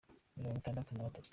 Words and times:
mirongo 0.37 0.57
itandatu 0.61 0.89
na 0.91 1.05
batatu. 1.05 1.29